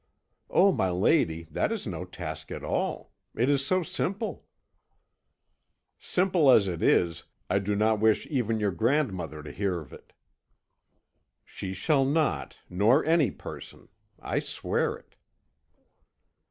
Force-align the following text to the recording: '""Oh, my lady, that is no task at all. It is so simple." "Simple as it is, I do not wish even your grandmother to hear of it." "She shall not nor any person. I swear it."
'""Oh, 0.49 0.71
my 0.71 0.89
lady, 0.89 1.43
that 1.51 1.71
is 1.71 1.85
no 1.85 2.05
task 2.05 2.49
at 2.49 2.63
all. 2.63 3.13
It 3.35 3.51
is 3.51 3.63
so 3.63 3.83
simple." 3.83 4.47
"Simple 5.99 6.49
as 6.49 6.67
it 6.67 6.81
is, 6.81 7.25
I 7.51 7.59
do 7.59 7.75
not 7.75 7.99
wish 7.99 8.25
even 8.27 8.59
your 8.59 8.71
grandmother 8.71 9.43
to 9.43 9.51
hear 9.51 9.79
of 9.79 9.93
it." 9.93 10.11
"She 11.45 11.75
shall 11.75 12.03
not 12.03 12.57
nor 12.67 13.05
any 13.05 13.29
person. 13.29 13.89
I 14.19 14.39
swear 14.39 14.95
it." 14.95 15.13